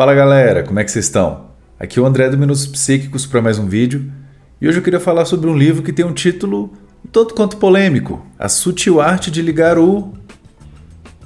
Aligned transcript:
Fala 0.00 0.14
galera, 0.14 0.62
como 0.62 0.80
é 0.80 0.84
que 0.84 0.90
vocês 0.90 1.04
estão? 1.04 1.50
Aqui 1.78 1.98
é 1.98 2.02
o 2.02 2.06
André 2.06 2.30
do 2.30 2.38
Minutos 2.38 2.66
Psíquicos 2.66 3.26
para 3.26 3.42
mais 3.42 3.58
um 3.58 3.66
vídeo 3.66 4.10
e 4.58 4.66
hoje 4.66 4.78
eu 4.78 4.82
queria 4.82 4.98
falar 4.98 5.26
sobre 5.26 5.46
um 5.46 5.54
livro 5.54 5.82
que 5.82 5.92
tem 5.92 6.06
um 6.06 6.14
título 6.14 6.72
um 7.04 7.08
tanto 7.10 7.34
quanto 7.34 7.58
polêmico: 7.58 8.24
A 8.38 8.48
Sutil 8.48 8.98
Arte 8.98 9.30
de 9.30 9.42
Ligar 9.42 9.76
o. 9.76 10.14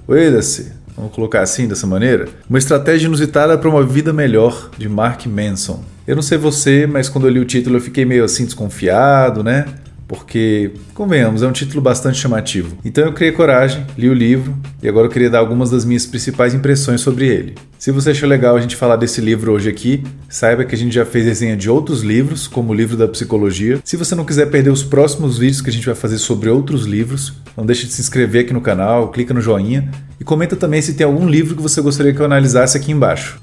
Oida-se, 0.09 0.73
vamos 0.97 1.13
colocar 1.15 1.43
assim, 1.43 1.69
dessa 1.69 1.87
maneira? 1.87 2.29
Uma 2.51 2.59
estratégia 2.59 3.07
inusitada 3.07 3.57
para 3.57 3.69
uma 3.69 3.85
vida 3.85 4.13
melhor, 4.13 4.71
de 4.77 4.89
Mark 4.89 5.25
Manson. 5.27 5.85
Eu 6.05 6.17
não 6.17 6.23
sei 6.23 6.37
você, 6.37 6.85
mas 6.85 7.09
quando 7.09 7.29
eu 7.29 7.31
li 7.31 7.39
o 7.39 7.45
título 7.45 7.77
eu 7.77 7.81
fiquei 7.81 8.05
meio 8.05 8.25
assim 8.25 8.45
desconfiado, 8.45 9.45
né? 9.45 9.67
Porque, 10.07 10.73
convenhamos, 10.93 11.43
é 11.43 11.47
um 11.47 11.53
título 11.53 11.81
bastante 11.81 12.19
chamativo. 12.19 12.77
Então 12.85 13.05
eu 13.05 13.13
criei 13.13 13.33
coragem, 13.33 13.87
li 13.97 14.09
o 14.09 14.15
livro 14.15 14.57
e 14.83 14.89
agora 14.89 15.07
eu 15.07 15.11
queria 15.11 15.31
dar 15.31 15.39
algumas 15.39 15.71
das 15.71 15.85
minhas 15.85 16.07
principais 16.07 16.55
impressões 16.55 17.01
sobre 17.01 17.27
ele. 17.27 17.55
Se 17.79 17.91
você 17.91 18.11
achou 18.11 18.29
legal 18.29 18.57
a 18.57 18.61
gente 18.61 18.77
falar 18.77 18.97
desse 18.97 19.21
livro 19.21 19.53
hoje 19.53 19.69
aqui, 19.69 20.03
saiba 20.29 20.65
que 20.65 20.75
a 20.75 20.79
gente 20.79 20.95
já 20.95 21.05
fez 21.05 21.27
resenha 21.27 21.57
de 21.57 21.69
outros 21.69 22.03
livros, 22.03 22.47
como 22.47 22.73
o 22.73 22.75
livro 22.75 22.97
da 22.97 23.07
psicologia. 23.07 23.79
Se 23.85 23.97
você 23.97 24.15
não 24.15 24.25
quiser 24.25 24.47
perder 24.47 24.71
os 24.71 24.83
próximos 24.83 25.37
vídeos 25.37 25.61
que 25.61 25.71
a 25.71 25.73
gente 25.73 25.87
vai 25.87 25.95
fazer 25.95 26.19
sobre 26.19 26.49
outros 26.49 26.87
livros, 26.87 27.35
não 27.57 27.67
deixe 27.67 27.87
de 27.87 27.93
se 27.93 28.01
inscrever 28.01 28.45
aqui 28.45 28.53
no 28.53 28.61
canal, 28.61 29.11
clica 29.11 29.35
no 29.35 29.41
joinha 29.41 29.91
e 30.19 30.25
comenta 30.25 30.57
também 30.57 30.81
se 30.81 30.95
tem 30.95 31.05
algum 31.05 31.29
livro 31.29 31.57
que 31.57 31.63
você 31.63 31.81
gostaria 31.81 32.15
que 32.15 32.21
eu 32.21 32.27
analisasse 32.27 32.77
aqui 32.77 32.91
embaixo. 32.91 33.39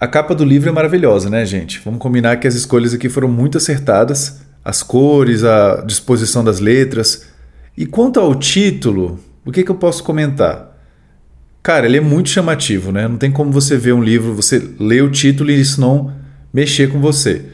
A 0.00 0.06
capa 0.06 0.32
do 0.32 0.44
livro 0.44 0.68
é 0.68 0.72
maravilhosa, 0.72 1.28
né, 1.28 1.44
gente? 1.44 1.80
Vamos 1.84 1.98
combinar 1.98 2.36
que 2.36 2.46
as 2.46 2.54
escolhas 2.54 2.94
aqui 2.94 3.08
foram 3.08 3.26
muito 3.26 3.58
acertadas. 3.58 4.42
As 4.64 4.80
cores, 4.80 5.42
a 5.42 5.82
disposição 5.84 6.44
das 6.44 6.60
letras. 6.60 7.26
E 7.76 7.84
quanto 7.84 8.20
ao 8.20 8.32
título, 8.36 9.18
o 9.44 9.50
que, 9.50 9.64
que 9.64 9.70
eu 9.72 9.74
posso 9.74 10.04
comentar? 10.04 10.78
Cara, 11.64 11.86
ele 11.86 11.96
é 11.96 12.00
muito 12.00 12.28
chamativo, 12.28 12.92
né? 12.92 13.08
Não 13.08 13.16
tem 13.16 13.32
como 13.32 13.50
você 13.50 13.76
ver 13.76 13.92
um 13.92 14.00
livro, 14.00 14.36
você 14.36 14.70
lê 14.78 15.02
o 15.02 15.10
título 15.10 15.50
e 15.50 15.60
isso 15.60 15.80
não 15.80 16.12
mexer 16.54 16.92
com 16.92 17.00
você. 17.00 17.46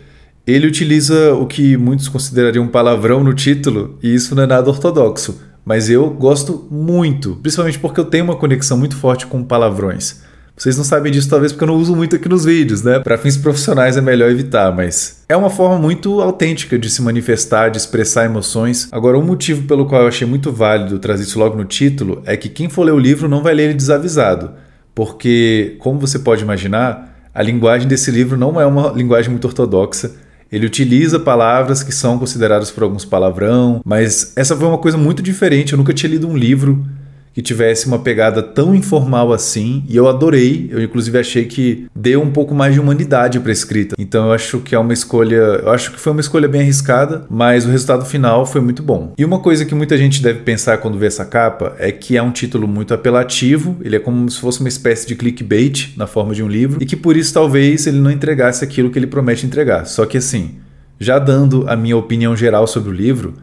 Ele 0.46 0.66
utiliza 0.66 1.32
o 1.32 1.46
que 1.46 1.78
muitos 1.78 2.08
considerariam 2.08 2.66
um 2.66 2.68
palavrão 2.68 3.24
no 3.24 3.32
título, 3.32 3.98
e 4.02 4.14
isso 4.14 4.34
não 4.34 4.42
é 4.42 4.46
nada 4.46 4.68
ortodoxo. 4.68 5.40
Mas 5.64 5.88
eu 5.88 6.10
gosto 6.10 6.68
muito, 6.70 7.36
principalmente 7.36 7.78
porque 7.78 7.98
eu 7.98 8.04
tenho 8.04 8.24
uma 8.24 8.36
conexão 8.36 8.76
muito 8.76 8.96
forte 8.96 9.26
com 9.26 9.42
palavrões. 9.42 10.22
Vocês 10.56 10.76
não 10.76 10.84
sabem 10.84 11.10
disso 11.10 11.28
talvez 11.28 11.50
porque 11.50 11.64
eu 11.64 11.68
não 11.68 11.76
uso 11.76 11.96
muito 11.96 12.14
aqui 12.14 12.28
nos 12.28 12.44
vídeos, 12.44 12.82
né? 12.82 13.00
Para 13.00 13.18
fins 13.18 13.36
profissionais 13.36 13.96
é 13.96 14.00
melhor 14.00 14.30
evitar, 14.30 14.72
mas 14.72 15.24
é 15.28 15.36
uma 15.36 15.50
forma 15.50 15.78
muito 15.78 16.20
autêntica 16.20 16.78
de 16.78 16.88
se 16.88 17.02
manifestar, 17.02 17.70
de 17.70 17.78
expressar 17.78 18.24
emoções. 18.24 18.88
Agora, 18.92 19.18
um 19.18 19.24
motivo 19.24 19.66
pelo 19.66 19.84
qual 19.84 20.02
eu 20.02 20.08
achei 20.08 20.26
muito 20.26 20.52
válido 20.52 21.00
trazer 21.00 21.24
isso 21.24 21.40
logo 21.40 21.56
no 21.56 21.64
título 21.64 22.22
é 22.24 22.36
que 22.36 22.48
quem 22.48 22.68
for 22.68 22.84
ler 22.84 22.92
o 22.92 22.98
livro 22.98 23.28
não 23.28 23.42
vai 23.42 23.52
ler 23.52 23.64
ele 23.64 23.74
desavisado, 23.74 24.52
porque, 24.94 25.74
como 25.80 25.98
você 25.98 26.20
pode 26.20 26.44
imaginar, 26.44 27.30
a 27.34 27.42
linguagem 27.42 27.88
desse 27.88 28.12
livro 28.12 28.38
não 28.38 28.60
é 28.60 28.64
uma 28.64 28.92
linguagem 28.92 29.32
muito 29.32 29.46
ortodoxa. 29.46 30.12
Ele 30.52 30.66
utiliza 30.66 31.18
palavras 31.18 31.82
que 31.82 31.92
são 31.92 32.16
consideradas 32.16 32.70
por 32.70 32.84
alguns 32.84 33.04
palavrão, 33.04 33.80
mas 33.84 34.32
essa 34.36 34.54
foi 34.54 34.68
uma 34.68 34.78
coisa 34.78 34.96
muito 34.96 35.20
diferente. 35.20 35.72
Eu 35.72 35.78
nunca 35.78 35.92
tinha 35.92 36.10
lido 36.10 36.28
um 36.28 36.36
livro 36.36 36.86
que 37.34 37.42
tivesse 37.42 37.86
uma 37.88 37.98
pegada 37.98 38.40
tão 38.40 38.74
informal 38.74 39.32
assim, 39.32 39.82
e 39.88 39.96
eu 39.96 40.08
adorei. 40.08 40.68
Eu 40.70 40.80
inclusive 40.80 41.18
achei 41.18 41.44
que 41.44 41.88
deu 41.94 42.22
um 42.22 42.30
pouco 42.30 42.54
mais 42.54 42.72
de 42.72 42.80
humanidade 42.80 43.40
para 43.40 43.50
escrita. 43.50 43.96
Então 43.98 44.26
eu 44.26 44.32
acho 44.32 44.60
que 44.60 44.72
é 44.74 44.78
uma 44.78 44.92
escolha, 44.92 45.34
eu 45.34 45.70
acho 45.70 45.90
que 45.90 45.98
foi 45.98 46.12
uma 46.12 46.20
escolha 46.20 46.46
bem 46.46 46.60
arriscada, 46.60 47.26
mas 47.28 47.66
o 47.66 47.70
resultado 47.70 48.04
final 48.04 48.46
foi 48.46 48.60
muito 48.60 48.84
bom. 48.84 49.12
E 49.18 49.24
uma 49.24 49.40
coisa 49.40 49.64
que 49.64 49.74
muita 49.74 49.98
gente 49.98 50.22
deve 50.22 50.40
pensar 50.40 50.78
quando 50.78 50.96
vê 50.96 51.06
essa 51.06 51.24
capa 51.24 51.74
é 51.78 51.90
que 51.90 52.16
é 52.16 52.22
um 52.22 52.30
título 52.30 52.68
muito 52.68 52.94
apelativo, 52.94 53.76
ele 53.82 53.96
é 53.96 53.98
como 53.98 54.30
se 54.30 54.38
fosse 54.38 54.60
uma 54.60 54.68
espécie 54.68 55.04
de 55.06 55.16
clickbait 55.16 55.92
na 55.96 56.06
forma 56.06 56.34
de 56.34 56.42
um 56.42 56.48
livro, 56.48 56.80
e 56.80 56.86
que 56.86 56.96
por 56.96 57.16
isso 57.16 57.34
talvez 57.34 57.88
ele 57.88 57.98
não 57.98 58.12
entregasse 58.12 58.62
aquilo 58.62 58.90
que 58.90 58.98
ele 58.98 59.08
promete 59.08 59.44
entregar. 59.44 59.86
Só 59.86 60.06
que 60.06 60.18
assim, 60.18 60.52
já 61.00 61.18
dando 61.18 61.68
a 61.68 61.74
minha 61.74 61.96
opinião 61.96 62.36
geral 62.36 62.68
sobre 62.68 62.90
o 62.90 62.92
livro, 62.92 63.34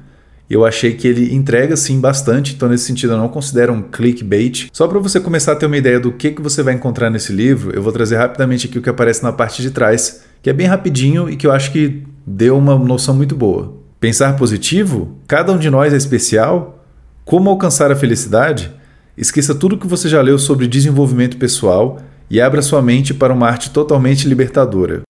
eu 0.53 0.65
achei 0.65 0.93
que 0.93 1.07
ele 1.07 1.33
entrega 1.33 1.77
sim 1.77 1.99
bastante, 1.99 2.53
então 2.53 2.67
nesse 2.67 2.85
sentido 2.85 3.13
eu 3.13 3.17
não 3.17 3.29
considero 3.29 3.71
um 3.71 3.81
clickbait. 3.81 4.69
Só 4.73 4.87
para 4.87 4.99
você 4.99 5.19
começar 5.19 5.53
a 5.53 5.55
ter 5.55 5.65
uma 5.65 5.77
ideia 5.77 5.99
do 5.99 6.11
que, 6.11 6.31
que 6.31 6.41
você 6.41 6.61
vai 6.61 6.73
encontrar 6.73 7.09
nesse 7.09 7.31
livro, 7.31 7.73
eu 7.73 7.81
vou 7.81 7.91
trazer 7.91 8.17
rapidamente 8.17 8.67
aqui 8.67 8.77
o 8.77 8.81
que 8.81 8.89
aparece 8.89 9.23
na 9.23 9.31
parte 9.31 9.61
de 9.61 9.71
trás, 9.71 10.23
que 10.41 10.49
é 10.49 10.53
bem 10.53 10.67
rapidinho 10.67 11.29
e 11.29 11.35
que 11.35 11.47
eu 11.47 11.51
acho 11.51 11.71
que 11.71 12.03
deu 12.25 12.57
uma 12.57 12.77
noção 12.77 13.15
muito 13.15 13.35
boa. 13.35 13.77
Pensar 13.99 14.35
positivo? 14.35 15.17
Cada 15.27 15.51
um 15.51 15.57
de 15.57 15.69
nós 15.69 15.93
é 15.93 15.97
especial? 15.97 16.83
Como 17.23 17.49
alcançar 17.49 17.91
a 17.91 17.95
felicidade? 17.95 18.71
Esqueça 19.15 19.53
tudo 19.53 19.77
que 19.77 19.87
você 19.87 20.09
já 20.09 20.21
leu 20.21 20.39
sobre 20.39 20.67
desenvolvimento 20.67 21.37
pessoal 21.37 21.99
e 22.29 22.41
abra 22.41 22.61
sua 22.61 22.81
mente 22.81 23.13
para 23.13 23.33
uma 23.33 23.47
arte 23.47 23.69
totalmente 23.69 24.27
libertadora. 24.27 25.03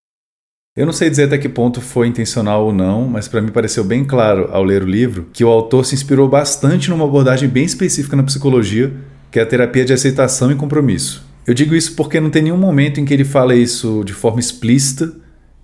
Eu 0.73 0.85
não 0.85 0.93
sei 0.93 1.09
dizer 1.09 1.25
até 1.25 1.37
que 1.37 1.49
ponto 1.49 1.81
foi 1.81 2.07
intencional 2.07 2.63
ou 2.63 2.71
não, 2.71 3.05
mas 3.05 3.27
para 3.27 3.41
mim 3.41 3.51
pareceu 3.51 3.83
bem 3.83 4.05
claro 4.05 4.47
ao 4.53 4.63
ler 4.63 4.83
o 4.83 4.87
livro 4.87 5.27
que 5.33 5.43
o 5.43 5.49
autor 5.49 5.85
se 5.85 5.93
inspirou 5.93 6.29
bastante 6.29 6.89
numa 6.89 7.03
abordagem 7.03 7.49
bem 7.49 7.65
específica 7.65 8.15
na 8.15 8.23
psicologia, 8.23 8.93
que 9.29 9.37
é 9.37 9.41
a 9.41 9.45
terapia 9.45 9.83
de 9.83 9.91
aceitação 9.91 10.49
e 10.49 10.55
compromisso. 10.55 11.25
Eu 11.45 11.53
digo 11.53 11.75
isso 11.75 11.93
porque 11.93 12.21
não 12.21 12.29
tem 12.29 12.43
nenhum 12.43 12.55
momento 12.57 13.01
em 13.01 13.05
que 13.05 13.13
ele 13.13 13.25
fala 13.25 13.53
isso 13.53 14.01
de 14.05 14.13
forma 14.13 14.39
explícita 14.39 15.11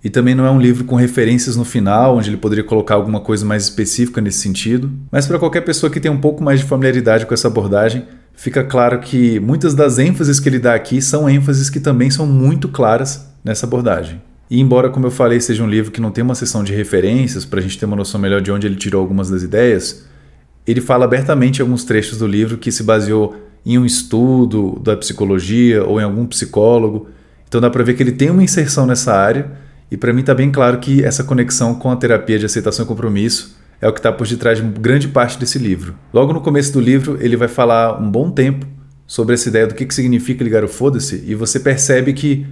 e 0.04 0.10
também 0.10 0.34
não 0.34 0.44
é 0.44 0.50
um 0.50 0.60
livro 0.60 0.84
com 0.84 0.94
referências 0.94 1.56
no 1.56 1.64
final, 1.64 2.18
onde 2.18 2.28
ele 2.28 2.36
poderia 2.36 2.62
colocar 2.62 2.96
alguma 2.96 3.20
coisa 3.20 3.46
mais 3.46 3.62
específica 3.62 4.20
nesse 4.20 4.40
sentido. 4.40 4.92
Mas 5.10 5.26
para 5.26 5.38
qualquer 5.38 5.62
pessoa 5.62 5.88
que 5.88 6.00
tem 6.00 6.10
um 6.10 6.20
pouco 6.20 6.44
mais 6.44 6.60
de 6.60 6.66
familiaridade 6.66 7.24
com 7.24 7.32
essa 7.32 7.48
abordagem, 7.48 8.04
fica 8.34 8.62
claro 8.62 9.00
que 9.00 9.40
muitas 9.40 9.72
das 9.72 9.98
ênfases 9.98 10.38
que 10.38 10.50
ele 10.50 10.58
dá 10.58 10.74
aqui 10.74 11.00
são 11.00 11.30
ênfases 11.30 11.70
que 11.70 11.80
também 11.80 12.10
são 12.10 12.26
muito 12.26 12.68
claras 12.68 13.26
nessa 13.42 13.64
abordagem. 13.64 14.27
E 14.50 14.60
embora, 14.60 14.88
como 14.88 15.06
eu 15.06 15.10
falei, 15.10 15.40
seja 15.40 15.62
um 15.62 15.68
livro 15.68 15.90
que 15.90 16.00
não 16.00 16.10
tem 16.10 16.24
uma 16.24 16.34
seção 16.34 16.64
de 16.64 16.74
referências 16.74 17.44
para 17.44 17.60
a 17.60 17.62
gente 17.62 17.78
ter 17.78 17.84
uma 17.84 17.96
noção 17.96 18.20
melhor 18.20 18.40
de 18.40 18.50
onde 18.50 18.66
ele 18.66 18.76
tirou 18.76 19.00
algumas 19.00 19.28
das 19.28 19.42
ideias, 19.42 20.06
ele 20.66 20.80
fala 20.80 21.04
abertamente 21.04 21.60
alguns 21.60 21.84
trechos 21.84 22.18
do 22.18 22.26
livro 22.26 22.56
que 22.56 22.72
se 22.72 22.82
baseou 22.82 23.36
em 23.64 23.78
um 23.78 23.84
estudo 23.84 24.80
da 24.82 24.96
psicologia 24.96 25.84
ou 25.84 26.00
em 26.00 26.04
algum 26.04 26.26
psicólogo. 26.26 27.08
Então 27.46 27.60
dá 27.60 27.68
para 27.68 27.84
ver 27.84 27.94
que 27.94 28.02
ele 28.02 28.12
tem 28.12 28.30
uma 28.30 28.42
inserção 28.42 28.86
nessa 28.86 29.14
área 29.14 29.50
e 29.90 29.96
para 29.96 30.12
mim 30.12 30.20
está 30.20 30.34
bem 30.34 30.50
claro 30.50 30.78
que 30.78 31.04
essa 31.04 31.24
conexão 31.24 31.74
com 31.74 31.90
a 31.90 31.96
terapia 31.96 32.38
de 32.38 32.46
aceitação 32.46 32.84
e 32.84 32.88
compromisso 32.88 33.56
é 33.80 33.88
o 33.88 33.92
que 33.92 33.98
está 33.98 34.10
por 34.10 34.26
detrás 34.26 34.58
de 34.58 34.64
grande 34.80 35.08
parte 35.08 35.38
desse 35.38 35.58
livro. 35.58 35.94
Logo 36.12 36.32
no 36.32 36.40
começo 36.40 36.72
do 36.72 36.80
livro, 36.80 37.16
ele 37.20 37.36
vai 37.36 37.48
falar 37.48 38.00
um 38.00 38.10
bom 38.10 38.30
tempo 38.30 38.66
sobre 39.06 39.34
essa 39.34 39.48
ideia 39.48 39.66
do 39.66 39.74
que 39.74 39.94
significa 39.94 40.44
ligar 40.44 40.64
o 40.64 40.68
foda-se 40.68 41.24
e 41.26 41.34
você 41.34 41.60
percebe 41.60 42.12
que 42.12 42.46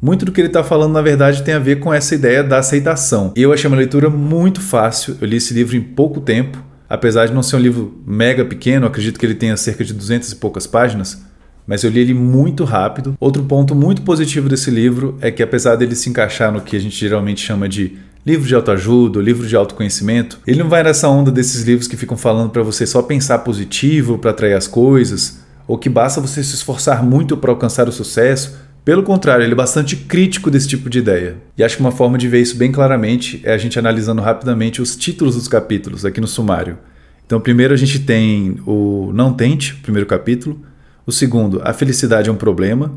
muito 0.00 0.24
do 0.24 0.32
que 0.32 0.40
ele 0.40 0.48
está 0.48 0.64
falando, 0.64 0.92
na 0.92 1.02
verdade, 1.02 1.42
tem 1.42 1.54
a 1.54 1.58
ver 1.58 1.78
com 1.78 1.92
essa 1.92 2.14
ideia 2.14 2.42
da 2.42 2.58
aceitação. 2.58 3.32
Eu 3.36 3.52
achei 3.52 3.68
uma 3.68 3.76
leitura 3.76 4.08
muito 4.08 4.60
fácil. 4.60 5.16
Eu 5.20 5.26
li 5.26 5.36
esse 5.36 5.52
livro 5.52 5.76
em 5.76 5.80
pouco 5.80 6.20
tempo. 6.20 6.62
Apesar 6.88 7.26
de 7.26 7.32
não 7.32 7.42
ser 7.42 7.56
um 7.56 7.60
livro 7.60 8.02
mega 8.06 8.44
pequeno, 8.44 8.86
acredito 8.86 9.20
que 9.20 9.24
ele 9.24 9.34
tenha 9.34 9.56
cerca 9.56 9.84
de 9.84 9.92
200 9.92 10.32
e 10.32 10.36
poucas 10.36 10.66
páginas, 10.66 11.22
mas 11.64 11.84
eu 11.84 11.90
li 11.90 12.00
ele 12.00 12.14
muito 12.14 12.64
rápido. 12.64 13.14
Outro 13.20 13.44
ponto 13.44 13.76
muito 13.76 14.02
positivo 14.02 14.48
desse 14.48 14.72
livro 14.72 15.16
é 15.20 15.30
que, 15.30 15.40
apesar 15.42 15.76
dele 15.76 15.94
se 15.94 16.10
encaixar 16.10 16.50
no 16.50 16.60
que 16.60 16.74
a 16.74 16.80
gente 16.80 16.98
geralmente 16.98 17.40
chama 17.42 17.68
de 17.68 17.96
livro 18.26 18.46
de 18.46 18.54
autoajuda, 18.54 19.20
livro 19.20 19.46
de 19.46 19.54
autoconhecimento, 19.54 20.40
ele 20.46 20.58
não 20.58 20.68
vai 20.68 20.82
nessa 20.82 21.08
onda 21.08 21.30
desses 21.30 21.62
livros 21.62 21.86
que 21.86 21.96
ficam 21.96 22.16
falando 22.16 22.50
para 22.50 22.62
você 22.62 22.86
só 22.86 23.02
pensar 23.02 23.38
positivo 23.40 24.18
para 24.18 24.32
atrair 24.32 24.54
as 24.54 24.66
coisas, 24.66 25.40
ou 25.68 25.78
que 25.78 25.88
basta 25.88 26.20
você 26.20 26.42
se 26.42 26.54
esforçar 26.54 27.04
muito 27.04 27.36
para 27.36 27.52
alcançar 27.52 27.88
o 27.88 27.92
sucesso 27.92 28.58
pelo 28.84 29.02
contrário, 29.02 29.44
ele 29.44 29.52
é 29.52 29.56
bastante 29.56 29.94
crítico 29.94 30.50
desse 30.50 30.66
tipo 30.66 30.88
de 30.88 30.98
ideia. 30.98 31.36
E 31.56 31.62
acho 31.62 31.76
que 31.76 31.82
uma 31.82 31.92
forma 31.92 32.16
de 32.16 32.28
ver 32.28 32.40
isso 32.40 32.56
bem 32.56 32.72
claramente 32.72 33.40
é 33.44 33.52
a 33.52 33.58
gente 33.58 33.78
analisando 33.78 34.22
rapidamente 34.22 34.80
os 34.80 34.96
títulos 34.96 35.34
dos 35.34 35.48
capítulos 35.48 36.04
aqui 36.04 36.20
no 36.20 36.26
sumário. 36.26 36.78
Então, 37.26 37.40
primeiro 37.40 37.74
a 37.74 37.76
gente 37.76 38.00
tem 38.00 38.58
o 38.66 39.12
Não 39.14 39.32
Tente, 39.32 39.76
primeiro 39.76 40.06
capítulo. 40.06 40.60
O 41.06 41.12
segundo, 41.12 41.60
A 41.62 41.72
Felicidade 41.72 42.28
é 42.28 42.32
um 42.32 42.36
Problema. 42.36 42.92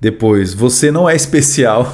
Depois, 0.00 0.52
Você 0.52 0.90
Não 0.90 1.08
é 1.08 1.14
Especial. 1.14 1.90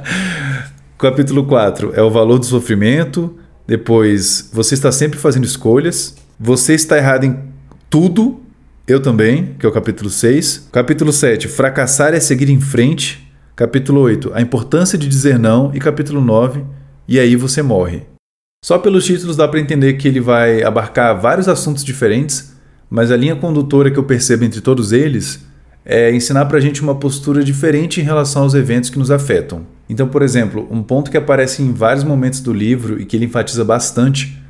capítulo 0.98 1.44
4 1.44 1.92
é 1.94 2.02
O 2.02 2.10
Valor 2.10 2.38
do 2.38 2.44
Sofrimento. 2.46 3.38
Depois, 3.66 4.50
Você 4.52 4.74
está 4.74 4.90
sempre 4.90 5.18
fazendo 5.18 5.44
escolhas. 5.44 6.16
Você 6.38 6.74
está 6.74 6.98
errado 6.98 7.24
em 7.24 7.38
tudo 7.88 8.40
eu 8.86 9.00
também, 9.00 9.54
que 9.58 9.64
é 9.64 9.68
o 9.68 9.72
capítulo 9.72 10.10
6. 10.10 10.68
Capítulo 10.72 11.12
7, 11.12 11.46
fracassar 11.48 12.14
é 12.14 12.20
seguir 12.20 12.50
em 12.50 12.60
frente. 12.60 13.28
Capítulo 13.54 14.00
8, 14.00 14.32
a 14.34 14.40
importância 14.40 14.98
de 14.98 15.08
dizer 15.08 15.38
não. 15.38 15.70
E 15.74 15.78
capítulo 15.78 16.20
9, 16.20 16.64
e 17.06 17.20
aí 17.20 17.36
você 17.36 17.62
morre. 17.62 18.02
Só 18.64 18.78
pelos 18.78 19.04
títulos 19.04 19.36
dá 19.36 19.46
para 19.46 19.60
entender 19.60 19.94
que 19.94 20.08
ele 20.08 20.20
vai 20.20 20.62
abarcar 20.62 21.20
vários 21.20 21.48
assuntos 21.48 21.84
diferentes, 21.84 22.56
mas 22.90 23.10
a 23.10 23.16
linha 23.16 23.36
condutora 23.36 23.90
que 23.90 23.98
eu 23.98 24.04
percebo 24.04 24.44
entre 24.44 24.60
todos 24.60 24.92
eles 24.92 25.44
é 25.84 26.12
ensinar 26.14 26.46
para 26.46 26.58
a 26.58 26.60
gente 26.60 26.80
uma 26.80 26.94
postura 26.94 27.42
diferente 27.42 28.00
em 28.00 28.04
relação 28.04 28.42
aos 28.42 28.54
eventos 28.54 28.88
que 28.88 28.98
nos 28.98 29.10
afetam. 29.10 29.66
Então, 29.88 30.08
por 30.08 30.22
exemplo, 30.22 30.66
um 30.70 30.82
ponto 30.82 31.10
que 31.10 31.16
aparece 31.16 31.62
em 31.62 31.72
vários 31.72 32.04
momentos 32.04 32.40
do 32.40 32.52
livro 32.52 33.00
e 33.00 33.04
que 33.04 33.16
ele 33.16 33.26
enfatiza 33.26 33.64
bastante 33.64 34.41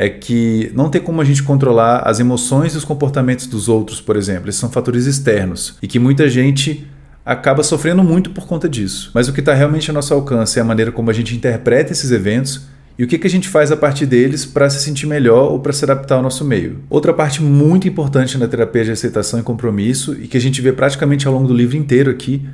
é 0.00 0.08
que 0.08 0.72
não 0.74 0.88
tem 0.88 0.98
como 0.98 1.20
a 1.20 1.24
gente 1.26 1.42
controlar 1.42 1.98
as 2.06 2.18
emoções 2.20 2.72
e 2.72 2.76
os 2.78 2.86
comportamentos 2.86 3.46
dos 3.46 3.68
outros, 3.68 4.00
por 4.00 4.16
exemplo. 4.16 4.48
Esses 4.48 4.58
são 4.58 4.70
fatores 4.70 5.04
externos 5.04 5.76
e 5.82 5.86
que 5.86 5.98
muita 5.98 6.26
gente 6.26 6.88
acaba 7.22 7.62
sofrendo 7.62 8.02
muito 8.02 8.30
por 8.30 8.46
conta 8.46 8.66
disso. 8.66 9.10
Mas 9.12 9.28
o 9.28 9.32
que 9.34 9.40
está 9.40 9.52
realmente 9.52 9.90
ao 9.90 9.94
nosso 9.94 10.14
alcance 10.14 10.58
é 10.58 10.62
a 10.62 10.64
maneira 10.64 10.90
como 10.90 11.10
a 11.10 11.12
gente 11.12 11.36
interpreta 11.36 11.92
esses 11.92 12.10
eventos 12.10 12.62
e 12.98 13.04
o 13.04 13.06
que, 13.06 13.18
que 13.18 13.26
a 13.26 13.30
gente 13.30 13.46
faz 13.46 13.70
a 13.70 13.76
partir 13.76 14.06
deles 14.06 14.46
para 14.46 14.70
se 14.70 14.82
sentir 14.82 15.06
melhor 15.06 15.52
ou 15.52 15.60
para 15.60 15.74
se 15.74 15.84
adaptar 15.84 16.14
ao 16.14 16.22
nosso 16.22 16.46
meio. 16.46 16.78
Outra 16.88 17.12
parte 17.12 17.42
muito 17.42 17.86
importante 17.86 18.38
na 18.38 18.48
terapia 18.48 18.86
de 18.86 18.92
aceitação 18.92 19.38
e 19.38 19.42
compromisso, 19.42 20.16
e 20.18 20.26
que 20.26 20.36
a 20.38 20.40
gente 20.40 20.62
vê 20.62 20.72
praticamente 20.72 21.28
ao 21.28 21.34
longo 21.34 21.46
do 21.46 21.54
livro 21.54 21.76
inteiro 21.76 22.10
aqui, 22.10 22.48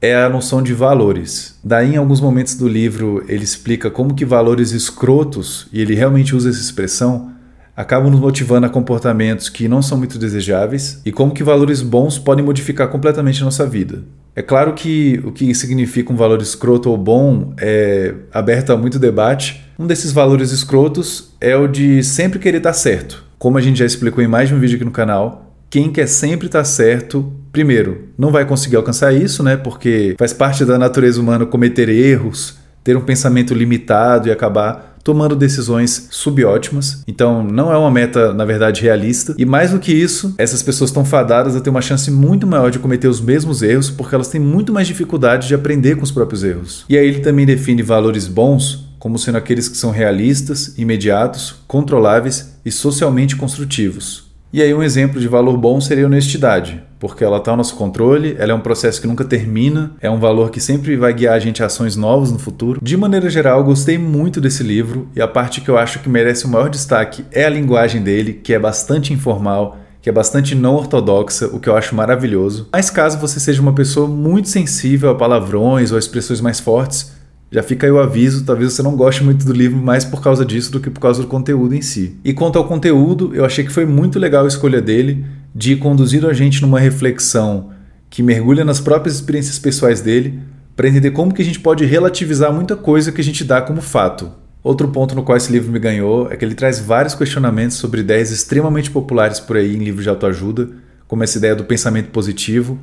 é 0.00 0.16
a 0.16 0.28
noção 0.28 0.62
de 0.62 0.72
valores. 0.72 1.58
Daí, 1.62 1.94
em 1.94 1.96
alguns 1.96 2.20
momentos 2.20 2.54
do 2.54 2.66
livro, 2.66 3.22
ele 3.28 3.44
explica 3.44 3.90
como 3.90 4.14
que 4.14 4.24
valores 4.24 4.72
escrotos, 4.72 5.68
e 5.72 5.80
ele 5.80 5.94
realmente 5.94 6.34
usa 6.34 6.48
essa 6.48 6.60
expressão, 6.60 7.32
acabam 7.76 8.10
nos 8.10 8.20
motivando 8.20 8.66
a 8.66 8.70
comportamentos 8.70 9.48
que 9.48 9.68
não 9.68 9.80
são 9.80 9.96
muito 9.96 10.18
desejáveis 10.18 11.00
e 11.04 11.12
como 11.12 11.32
que 11.32 11.42
valores 11.42 11.80
bons 11.80 12.18
podem 12.18 12.44
modificar 12.44 12.88
completamente 12.88 13.40
a 13.40 13.44
nossa 13.44 13.66
vida. 13.66 14.02
É 14.34 14.42
claro 14.42 14.74
que 14.74 15.20
o 15.24 15.32
que 15.32 15.54
significa 15.54 16.12
um 16.12 16.16
valor 16.16 16.40
escroto 16.40 16.90
ou 16.90 16.96
bom 16.96 17.52
é 17.58 18.14
aberto 18.32 18.70
a 18.70 18.76
muito 18.76 18.98
debate. 18.98 19.64
Um 19.78 19.86
desses 19.86 20.12
valores 20.12 20.50
escrotos 20.52 21.32
é 21.40 21.56
o 21.56 21.66
de 21.66 22.02
sempre 22.02 22.38
querer 22.38 22.58
estar 22.58 22.72
certo. 22.72 23.24
Como 23.38 23.56
a 23.56 23.60
gente 23.60 23.78
já 23.78 23.86
explicou 23.86 24.22
em 24.22 24.28
mais 24.28 24.48
de 24.48 24.54
um 24.54 24.60
vídeo 24.60 24.76
aqui 24.76 24.84
no 24.84 24.90
canal, 24.90 25.49
quem 25.70 25.92
quer 25.92 26.08
sempre 26.08 26.46
estar 26.46 26.64
certo, 26.64 27.32
primeiro, 27.52 28.08
não 28.18 28.32
vai 28.32 28.44
conseguir 28.44 28.74
alcançar 28.74 29.14
isso, 29.14 29.42
né? 29.42 29.56
Porque 29.56 30.16
faz 30.18 30.32
parte 30.32 30.64
da 30.64 30.76
natureza 30.76 31.20
humana 31.20 31.46
cometer 31.46 31.88
erros, 31.88 32.58
ter 32.82 32.96
um 32.96 33.00
pensamento 33.00 33.54
limitado 33.54 34.28
e 34.28 34.32
acabar 34.32 34.98
tomando 35.04 35.36
decisões 35.36 36.08
subótimas. 36.10 37.02
Então, 37.06 37.42
não 37.42 37.72
é 37.72 37.78
uma 37.78 37.90
meta, 37.90 38.34
na 38.34 38.44
verdade, 38.44 38.82
realista. 38.82 39.34
E 39.38 39.46
mais 39.46 39.70
do 39.70 39.78
que 39.78 39.92
isso, 39.92 40.34
essas 40.36 40.62
pessoas 40.62 40.90
estão 40.90 41.04
fadadas 41.04 41.56
a 41.56 41.60
ter 41.60 41.70
uma 41.70 41.80
chance 41.80 42.10
muito 42.10 42.46
maior 42.46 42.70
de 42.70 42.78
cometer 42.78 43.08
os 43.08 43.20
mesmos 43.20 43.62
erros, 43.62 43.90
porque 43.90 44.14
elas 44.14 44.28
têm 44.28 44.40
muito 44.40 44.72
mais 44.72 44.86
dificuldade 44.86 45.48
de 45.48 45.54
aprender 45.54 45.96
com 45.96 46.02
os 46.02 46.10
próprios 46.10 46.42
erros. 46.44 46.84
E 46.88 46.98
aí 46.98 47.06
ele 47.06 47.20
também 47.20 47.46
define 47.46 47.82
valores 47.82 48.26
bons 48.26 48.90
como 48.98 49.18
sendo 49.18 49.38
aqueles 49.38 49.66
que 49.66 49.78
são 49.78 49.90
realistas, 49.90 50.74
imediatos, 50.76 51.54
controláveis 51.66 52.58
e 52.64 52.70
socialmente 52.70 53.34
construtivos. 53.34 54.29
E 54.52 54.60
aí 54.60 54.74
um 54.74 54.82
exemplo 54.82 55.20
de 55.20 55.28
valor 55.28 55.56
bom 55.56 55.80
seria 55.80 56.06
honestidade, 56.06 56.82
porque 56.98 57.22
ela 57.22 57.36
está 57.36 57.52
ao 57.52 57.56
nosso 57.56 57.76
controle, 57.76 58.34
ela 58.36 58.50
é 58.50 58.54
um 58.54 58.60
processo 58.60 59.00
que 59.00 59.06
nunca 59.06 59.24
termina, 59.24 59.92
é 60.00 60.10
um 60.10 60.18
valor 60.18 60.50
que 60.50 60.60
sempre 60.60 60.96
vai 60.96 61.14
guiar 61.14 61.34
a 61.34 61.38
gente 61.38 61.62
a 61.62 61.66
ações 61.66 61.94
novas 61.94 62.32
no 62.32 62.38
futuro. 62.38 62.80
De 62.82 62.96
maneira 62.96 63.30
geral, 63.30 63.62
gostei 63.62 63.96
muito 63.96 64.40
desse 64.40 64.64
livro 64.64 65.08
e 65.14 65.22
a 65.22 65.28
parte 65.28 65.60
que 65.60 65.68
eu 65.68 65.78
acho 65.78 66.00
que 66.00 66.08
merece 66.08 66.46
o 66.46 66.48
maior 66.48 66.68
destaque 66.68 67.24
é 67.30 67.44
a 67.44 67.48
linguagem 67.48 68.02
dele, 68.02 68.32
que 68.32 68.52
é 68.52 68.58
bastante 68.58 69.12
informal, 69.12 69.78
que 70.02 70.08
é 70.08 70.12
bastante 70.12 70.56
não 70.56 70.74
ortodoxa, 70.74 71.46
o 71.46 71.60
que 71.60 71.68
eu 71.68 71.76
acho 71.76 71.94
maravilhoso. 71.94 72.68
Mas 72.72 72.90
caso 72.90 73.18
você 73.18 73.38
seja 73.38 73.62
uma 73.62 73.72
pessoa 73.72 74.08
muito 74.08 74.48
sensível 74.48 75.10
a 75.10 75.14
palavrões 75.14 75.92
ou 75.92 75.98
expressões 75.98 76.40
mais 76.40 76.58
fortes, 76.58 77.12
já 77.50 77.62
fica 77.62 77.86
aí 77.86 77.90
o 77.90 77.98
aviso, 77.98 78.44
talvez 78.44 78.72
você 78.72 78.82
não 78.82 78.94
goste 78.94 79.24
muito 79.24 79.44
do 79.44 79.52
livro 79.52 79.76
mais 79.76 80.04
por 80.04 80.22
causa 80.22 80.44
disso 80.44 80.70
do 80.70 80.78
que 80.78 80.88
por 80.88 81.00
causa 81.00 81.22
do 81.22 81.28
conteúdo 81.28 81.74
em 81.74 81.82
si. 81.82 82.16
E 82.24 82.32
quanto 82.32 82.58
ao 82.58 82.68
conteúdo, 82.68 83.34
eu 83.34 83.44
achei 83.44 83.64
que 83.64 83.72
foi 83.72 83.84
muito 83.84 84.18
legal 84.18 84.44
a 84.44 84.48
escolha 84.48 84.80
dele 84.80 85.24
de 85.54 85.74
conduzir 85.76 86.24
a 86.24 86.32
gente 86.32 86.62
numa 86.62 86.78
reflexão 86.78 87.70
que 88.08 88.22
mergulha 88.22 88.64
nas 88.64 88.80
próprias 88.80 89.16
experiências 89.16 89.58
pessoais 89.58 90.00
dele, 90.00 90.40
para 90.76 90.88
entender 90.88 91.10
como 91.10 91.32
que 91.32 91.42
a 91.42 91.44
gente 91.44 91.60
pode 91.60 91.84
relativizar 91.84 92.52
muita 92.52 92.74
coisa 92.74 93.12
que 93.12 93.20
a 93.20 93.24
gente 93.24 93.44
dá 93.44 93.60
como 93.60 93.80
fato. 93.80 94.30
Outro 94.62 94.88
ponto 94.88 95.14
no 95.14 95.22
qual 95.22 95.36
esse 95.36 95.50
livro 95.50 95.72
me 95.72 95.78
ganhou 95.78 96.30
é 96.30 96.36
que 96.36 96.44
ele 96.44 96.54
traz 96.54 96.80
vários 96.80 97.14
questionamentos 97.14 97.76
sobre 97.76 98.00
ideias 98.00 98.30
extremamente 98.30 98.90
populares 98.90 99.40
por 99.40 99.56
aí 99.56 99.74
em 99.74 99.78
livros 99.78 100.04
de 100.04 100.10
autoajuda, 100.10 100.68
como 101.06 101.22
essa 101.22 101.38
ideia 101.38 101.54
do 101.54 101.64
pensamento 101.64 102.10
positivo. 102.10 102.78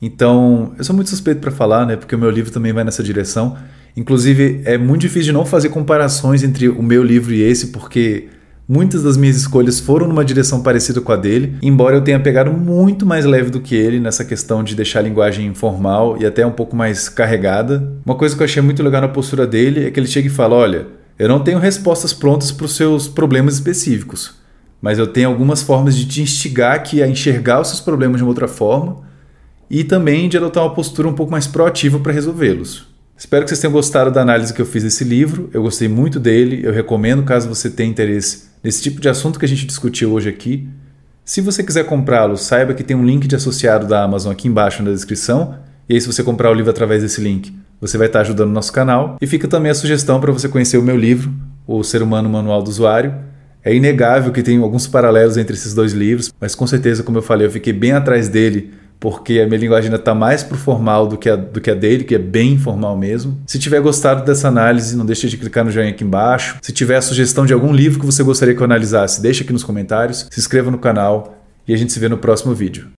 Então, 0.00 0.72
eu 0.78 0.84
sou 0.84 0.94
muito 0.94 1.10
suspeito 1.10 1.40
para 1.40 1.50
falar, 1.50 1.86
né, 1.86 1.96
porque 1.96 2.14
o 2.14 2.18
meu 2.18 2.30
livro 2.30 2.50
também 2.50 2.72
vai 2.72 2.84
nessa 2.84 3.02
direção, 3.02 3.56
Inclusive, 3.98 4.60
é 4.64 4.78
muito 4.78 5.00
difícil 5.00 5.24
de 5.24 5.32
não 5.32 5.44
fazer 5.44 5.70
comparações 5.70 6.44
entre 6.44 6.68
o 6.68 6.80
meu 6.80 7.02
livro 7.02 7.34
e 7.34 7.42
esse, 7.42 7.66
porque 7.72 8.28
muitas 8.68 9.02
das 9.02 9.16
minhas 9.16 9.36
escolhas 9.36 9.80
foram 9.80 10.06
numa 10.06 10.24
direção 10.24 10.62
parecida 10.62 11.00
com 11.00 11.10
a 11.10 11.16
dele, 11.16 11.56
embora 11.60 11.96
eu 11.96 12.00
tenha 12.00 12.20
pegado 12.20 12.52
muito 12.52 13.04
mais 13.04 13.24
leve 13.24 13.50
do 13.50 13.60
que 13.60 13.74
ele 13.74 13.98
nessa 13.98 14.24
questão 14.24 14.62
de 14.62 14.76
deixar 14.76 15.00
a 15.00 15.02
linguagem 15.02 15.48
informal 15.48 16.16
e 16.16 16.24
até 16.24 16.46
um 16.46 16.52
pouco 16.52 16.76
mais 16.76 17.08
carregada. 17.08 17.92
Uma 18.06 18.14
coisa 18.14 18.36
que 18.36 18.40
eu 18.40 18.44
achei 18.44 18.62
muito 18.62 18.84
legal 18.84 19.00
na 19.00 19.08
postura 19.08 19.44
dele 19.44 19.86
é 19.86 19.90
que 19.90 19.98
ele 19.98 20.06
chega 20.06 20.28
e 20.28 20.30
fala: 20.30 20.54
Olha, 20.54 20.86
eu 21.18 21.28
não 21.28 21.40
tenho 21.40 21.58
respostas 21.58 22.12
prontas 22.12 22.52
para 22.52 22.66
os 22.66 22.76
seus 22.76 23.08
problemas 23.08 23.54
específicos, 23.54 24.36
mas 24.80 25.00
eu 25.00 25.08
tenho 25.08 25.28
algumas 25.28 25.60
formas 25.60 25.96
de 25.96 26.06
te 26.06 26.22
instigar 26.22 26.76
aqui 26.76 27.02
a 27.02 27.08
enxergar 27.08 27.60
os 27.60 27.66
seus 27.66 27.80
problemas 27.80 28.18
de 28.18 28.22
uma 28.22 28.30
outra 28.30 28.46
forma 28.46 28.98
e 29.68 29.82
também 29.82 30.28
de 30.28 30.36
adotar 30.36 30.62
uma 30.62 30.72
postura 30.72 31.08
um 31.08 31.14
pouco 31.14 31.32
mais 31.32 31.48
proativa 31.48 31.98
para 31.98 32.12
resolvê-los. 32.12 32.87
Espero 33.18 33.42
que 33.42 33.48
vocês 33.48 33.58
tenham 33.58 33.72
gostado 33.72 34.12
da 34.12 34.22
análise 34.22 34.54
que 34.54 34.62
eu 34.62 34.64
fiz 34.64 34.84
desse 34.84 35.02
livro. 35.02 35.50
Eu 35.52 35.60
gostei 35.60 35.88
muito 35.88 36.20
dele. 36.20 36.60
Eu 36.64 36.72
recomendo 36.72 37.24
caso 37.24 37.48
você 37.48 37.68
tenha 37.68 37.90
interesse 37.90 38.44
nesse 38.62 38.80
tipo 38.80 39.00
de 39.00 39.08
assunto 39.08 39.40
que 39.40 39.44
a 39.44 39.48
gente 39.48 39.66
discutiu 39.66 40.12
hoje 40.12 40.28
aqui. 40.28 40.68
Se 41.24 41.40
você 41.40 41.64
quiser 41.64 41.84
comprá-lo, 41.84 42.36
saiba 42.36 42.74
que 42.74 42.84
tem 42.84 42.96
um 42.96 43.04
link 43.04 43.26
de 43.26 43.34
associado 43.34 43.88
da 43.88 44.04
Amazon 44.04 44.30
aqui 44.30 44.46
embaixo 44.46 44.84
na 44.84 44.92
descrição. 44.92 45.56
E 45.88 45.94
aí, 45.94 46.00
se 46.00 46.06
você 46.06 46.22
comprar 46.22 46.48
o 46.48 46.54
livro 46.54 46.70
através 46.70 47.02
desse 47.02 47.20
link, 47.20 47.52
você 47.80 47.98
vai 47.98 48.06
estar 48.06 48.20
ajudando 48.20 48.50
o 48.50 48.52
nosso 48.52 48.72
canal. 48.72 49.16
E 49.20 49.26
fica 49.26 49.48
também 49.48 49.72
a 49.72 49.74
sugestão 49.74 50.20
para 50.20 50.30
você 50.30 50.48
conhecer 50.48 50.78
o 50.78 50.82
meu 50.82 50.96
livro, 50.96 51.34
O 51.66 51.82
Ser 51.82 52.02
Humano 52.02 52.28
Manual 52.28 52.62
do 52.62 52.70
Usuário. 52.70 53.12
É 53.64 53.74
inegável 53.74 54.30
que 54.32 54.44
tem 54.44 54.58
alguns 54.62 54.86
paralelos 54.86 55.36
entre 55.36 55.54
esses 55.54 55.74
dois 55.74 55.92
livros, 55.92 56.32
mas 56.40 56.54
com 56.54 56.68
certeza, 56.68 57.02
como 57.02 57.18
eu 57.18 57.22
falei, 57.22 57.48
eu 57.48 57.50
fiquei 57.50 57.72
bem 57.72 57.90
atrás 57.90 58.28
dele 58.28 58.72
porque 59.00 59.40
a 59.40 59.46
minha 59.46 59.58
linguagem 59.58 59.88
ainda 59.88 60.00
está 60.00 60.14
mais 60.14 60.42
pro 60.42 60.58
formal 60.58 61.06
do 61.06 61.16
que, 61.16 61.28
a, 61.28 61.36
do 61.36 61.60
que 61.60 61.70
a 61.70 61.74
dele, 61.74 62.04
que 62.04 62.14
é 62.14 62.18
bem 62.18 62.52
informal 62.52 62.96
mesmo. 62.96 63.38
Se 63.46 63.58
tiver 63.58 63.80
gostado 63.80 64.24
dessa 64.24 64.48
análise, 64.48 64.96
não 64.96 65.06
deixe 65.06 65.28
de 65.28 65.36
clicar 65.36 65.64
no 65.64 65.70
joinha 65.70 65.90
aqui 65.90 66.04
embaixo. 66.04 66.58
Se 66.60 66.72
tiver 66.72 67.00
sugestão 67.00 67.46
de 67.46 67.52
algum 67.52 67.72
livro 67.72 68.00
que 68.00 68.06
você 68.06 68.22
gostaria 68.22 68.54
que 68.54 68.60
eu 68.60 68.64
analisasse, 68.64 69.22
deixa 69.22 69.44
aqui 69.44 69.52
nos 69.52 69.64
comentários. 69.64 70.26
Se 70.30 70.40
inscreva 70.40 70.70
no 70.70 70.78
canal 70.78 71.38
e 71.66 71.72
a 71.72 71.76
gente 71.76 71.92
se 71.92 72.00
vê 72.00 72.08
no 72.08 72.18
próximo 72.18 72.54
vídeo. 72.54 72.97